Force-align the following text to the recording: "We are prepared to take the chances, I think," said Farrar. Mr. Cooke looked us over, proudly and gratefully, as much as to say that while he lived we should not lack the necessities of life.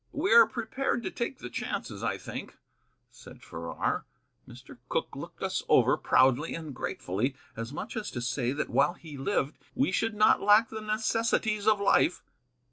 "We 0.13 0.33
are 0.33 0.47
prepared 0.47 1.03
to 1.03 1.11
take 1.11 1.37
the 1.37 1.49
chances, 1.51 2.01
I 2.01 2.17
think," 2.17 2.57
said 3.11 3.43
Farrar. 3.43 4.07
Mr. 4.47 4.79
Cooke 4.89 5.15
looked 5.15 5.43
us 5.43 5.61
over, 5.69 5.95
proudly 5.95 6.55
and 6.55 6.73
gratefully, 6.73 7.35
as 7.55 7.71
much 7.71 7.95
as 7.95 8.09
to 8.09 8.19
say 8.21 8.51
that 8.51 8.71
while 8.71 8.95
he 8.95 9.15
lived 9.15 9.59
we 9.75 9.91
should 9.91 10.15
not 10.15 10.41
lack 10.41 10.69
the 10.71 10.81
necessities 10.81 11.67
of 11.67 11.79
life. 11.79 12.23